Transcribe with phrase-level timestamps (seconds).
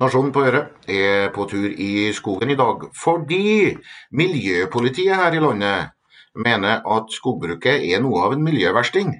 [0.00, 3.76] Nasjonen på Øret er på tur i skogen i dag fordi
[4.16, 5.90] miljøpolitiet her i landet
[6.34, 9.10] mener at skogbruket er noe av en miljøversting.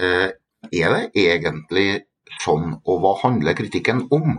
[0.00, 0.28] Eh,
[0.72, 1.88] er det egentlig
[2.40, 4.38] sånn, og hva handler kritikken om?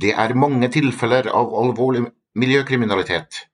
[0.00, 2.06] Det er mange tilfeller av alvorlig
[2.40, 3.44] miljøkriminalitet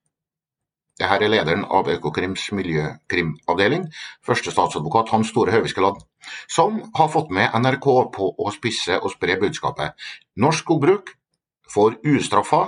[1.01, 3.87] dette er lederen av Økokrims miljøkrimavdeling,
[4.25, 5.97] førstestatsadvokat Hans Store Høviskeland,
[6.45, 9.97] som har fått med NRK på å spisse og spre budskapet.
[10.37, 11.15] Norsk skogbruk
[11.73, 12.67] får ustraffa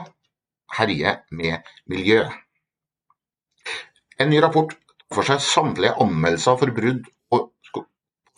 [0.80, 2.24] herje med miljø.
[4.18, 4.74] En ny rapport
[5.14, 7.44] for seg samtlige anmeldelser for brudd på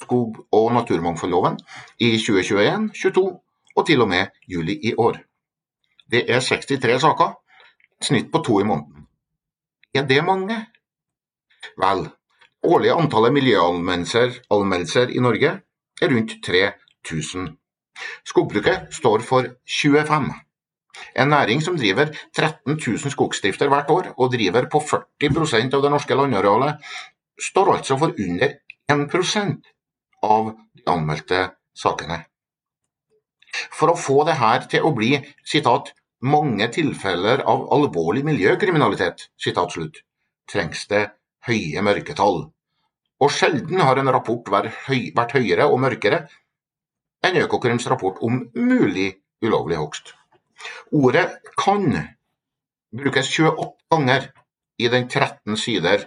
[0.04, 1.56] skog- og naturmangfoldloven
[2.04, 3.26] i 2021, 2022
[3.76, 5.22] og til og med juli i år.
[6.12, 7.34] Det er 63 saker,
[8.04, 8.95] snitt på to i måneden.
[9.96, 10.58] Er det mange?
[11.80, 12.02] Vel,
[12.68, 15.52] årlige antallet miljøanmeldelser i Norge
[16.02, 17.54] er rundt 3000.
[18.28, 20.28] Skogbruket står for 25.
[21.16, 25.92] En næring som driver 13 000 skogsdrifter hvert år, og driver på 40% av det
[25.96, 26.84] norske landarealet,
[27.40, 28.56] står altså for under
[28.92, 29.72] 1%
[30.24, 32.24] av de anmeldte sakene.
[33.72, 35.16] For å få dette til å bli
[35.48, 39.30] citat, mange tilfeller av alvorlig miljøkriminalitet,
[40.52, 41.04] trengs det
[41.48, 42.46] høye mørketall,
[43.22, 46.26] og sjelden har en rapport vært, høyere og mørkere
[47.26, 50.14] enn Økokrims rapport om mulig ulovlig hogst.
[50.94, 51.88] Ordet kan
[52.96, 54.30] brukes 28 ganger
[54.78, 56.06] i den 13 sider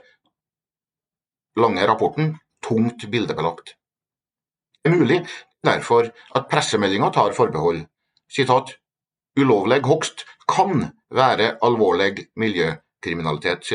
[1.58, 3.74] lange rapporten, tungt bildebelagt.
[4.84, 5.18] Det er mulig
[5.64, 7.82] derfor at pressemeldinga tar forbehold.
[8.30, 8.76] Sitat,
[9.38, 13.68] Ulovlig hogst kan være alvorlig miljøkriminalitet.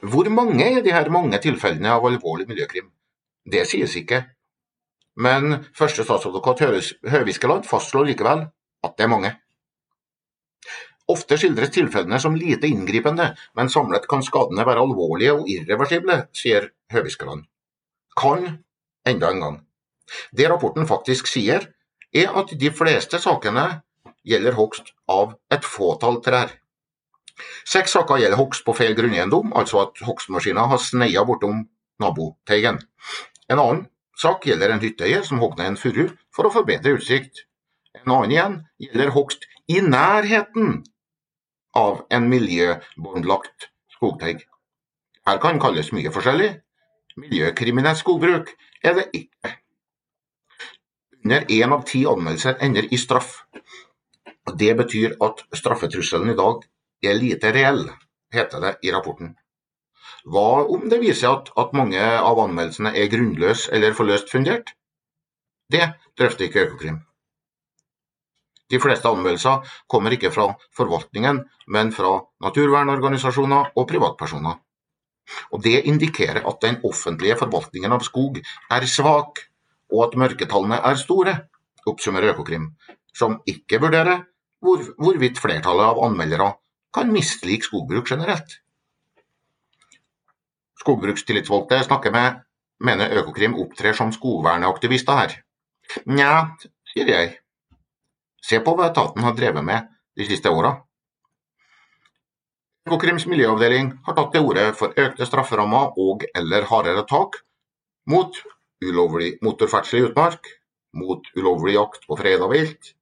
[0.00, 2.88] Hvor mange er de her mange tilfellene av alvorlig miljøkrim?
[3.44, 4.24] Det sies ikke,
[5.16, 6.62] men første statsadvokat
[7.12, 8.46] Høviskeland fastslår likevel
[8.84, 9.32] at det er mange.
[11.08, 16.72] Ofte skildres tilfellene som lite inngripende, men samlet kan skadene være alvorlige og irreversible, sier
[16.92, 17.44] Høviskeland.
[18.18, 18.64] Kan
[19.06, 19.58] enda en gang.
[20.32, 21.68] Det rapporten faktisk sier,
[22.14, 23.66] er at de fleste sakene
[24.26, 26.52] gjelder hogst av et fåtall trær.
[27.68, 31.66] Seks saker gjelder hogst på feil grunneiendom, altså at hogstmaskiner har sneia bortom
[32.02, 32.80] naboteigen.
[33.50, 33.84] En annen
[34.16, 37.44] sak gjelder en hytteeier som hogg en furu for å forbedre utsikt.
[38.00, 40.82] En annen igjen gjelder hogst i nærheten
[41.76, 44.46] av en miljøbåndlagt skogteig.
[45.26, 46.54] Her kan kalles mye forskjellig.
[47.16, 48.52] Miljøkriminelt skogbruk
[48.84, 49.52] er det ikke.
[51.26, 53.45] Under én av ti anmeldelser ender i straff.
[54.54, 56.62] Det betyr at straffetrusselen i dag
[57.02, 57.82] er lite reell,
[58.32, 59.34] heter det i rapporten.
[60.26, 64.72] Hva om det viser at, at mange av anmeldelsene er grunnløse eller for løst fundert?
[65.70, 65.82] Det
[66.18, 67.00] drøfter ikke Økokrim.
[68.70, 74.58] De fleste anmeldelser kommer ikke fra forvaltningen, men fra naturvernorganisasjoner og privatpersoner.
[75.50, 78.38] Og Det indikerer at den offentlige forvaltningen av skog
[78.70, 79.42] er svak,
[79.90, 81.34] og at mørketallene er store,
[81.86, 82.72] oppsummerer Økokrim,
[83.14, 84.24] som ikke vurderer
[84.66, 86.52] hvor, hvorvidt flertallet av anmeldere
[86.96, 88.58] kan mislike skogbruk generelt.
[90.80, 92.40] Skogbrukstillitsvalgte jeg snakker med,
[92.84, 95.36] mener Økokrim opptrer som skogverneaktivister her.
[96.06, 96.32] Nja,
[96.90, 97.36] sier jeg.
[98.42, 99.88] Se på hva etaten har drevet med
[100.18, 100.76] de siste åra.
[102.86, 107.40] Økokrims miljøavdeling har tatt til orde for økte strafferammer og eller hardere tak
[108.06, 108.36] mot
[108.84, 110.46] ulovlig motorferdsel i utmark,
[110.94, 112.92] mot ulovlig jakt på freda vilt,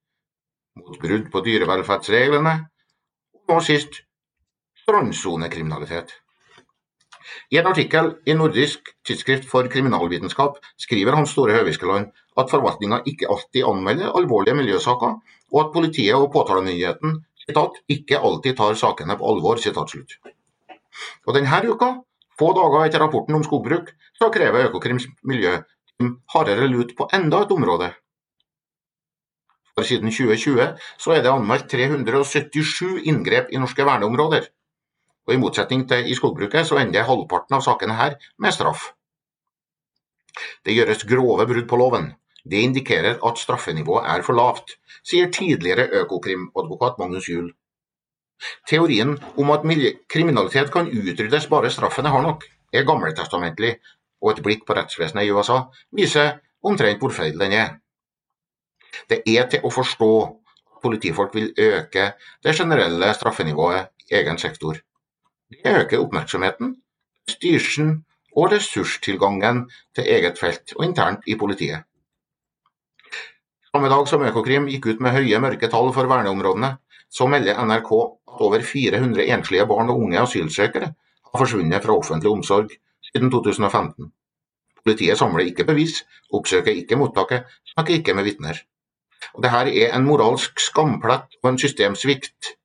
[0.79, 2.53] mot brudd på dyrevelferdsreglene,
[3.45, 4.01] og nå sist
[4.83, 6.13] strandsonekriminalitet.
[7.51, 13.29] I en artikkel i Nordisk tidsskrift for kriminalvitenskap skriver Hans Store Høviskeland at forvaltninga ikke
[13.31, 15.17] alltid anmelder alvorlige miljøsaker,
[15.53, 19.61] og at politiet og påtalemyndigheten citat, ikke alltid tar sakene på alvor.
[19.61, 19.93] Citat,
[21.25, 21.91] og denne uka,
[22.39, 25.57] få dager etter rapporten om skogbruk, så krever Økokrims miljø
[26.33, 27.93] hardere lut på enda et område,
[29.83, 30.67] siden 2020
[30.97, 34.47] så er det anmeldt 377 inngrep i norske verneområder.
[35.27, 38.93] Og I motsetning til i skogbruket så ender halvparten av sakene her med straff.
[40.63, 42.13] Det gjøres grove brudd på loven.
[42.45, 47.51] Det indikerer at straffenivået er for lavt, sier tidligere Økokrim-advokat Magnus Juel.
[48.69, 49.63] Teorien om at
[50.11, 52.43] kriminalitet kan utryddes bare straffen er hard nok,
[52.73, 53.79] er gammeltestamentlig,
[54.21, 55.63] og et blikk på rettsvesenet i USA
[55.95, 57.79] viser omtrent hvor feil den er.
[59.09, 62.11] Det er til å forstå at politifolk vil øke
[62.43, 64.77] det generelle straffenivået i egen sektor.
[65.49, 66.75] Det øker oppmerksomheten,
[67.29, 68.05] styrsen
[68.35, 69.65] og ressurstilgangen
[69.95, 71.85] til eget felt og internt i politiet.
[73.75, 76.77] Samme dag som Økokrim gikk ut med høye mørke tall for verneområdene,
[77.11, 77.91] så melder NRK
[78.31, 82.71] at over 400 enslige barn og unge asylsøkere har forsvunnet fra offentlig omsorg
[83.09, 84.11] siden 2015.
[84.85, 87.43] Politiet samler ikke bevis, oppsøker ikke mottaket,
[87.73, 88.59] snakker ikke med vitner.
[89.35, 92.55] Dette er en moralsk skamplett og en systemsvikt,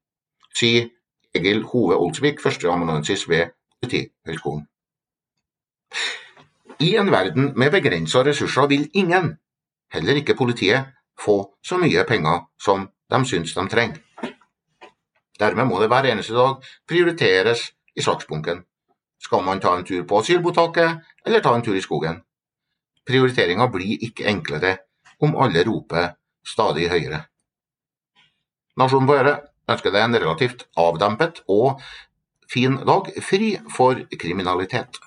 [0.55, 0.91] sier
[1.35, 4.67] Egil Hove Olsvik, førsteamanuensis ved Politihøgskolen.
[6.81, 9.35] I en verden med begrensa ressurser vil ingen,
[9.93, 10.87] heller ikke politiet,
[11.20, 14.00] få så mye penger som de syns de trenger.
[15.41, 16.56] Dermed må det hver eneste dag
[16.88, 18.64] prioriteres i saksbunken.
[19.20, 22.23] Skal man ta en tur på asylmottaket, eller ta en tur i skogen?
[23.06, 24.76] Prioriteringa blir ikke enklere
[25.20, 26.14] om alle roper
[26.46, 27.25] stadig høyere.
[28.81, 29.34] Nasjonen på Øre
[29.70, 31.82] ønsker deg en relativt avdempet og
[32.50, 34.98] fin dag, fri for kriminalitet.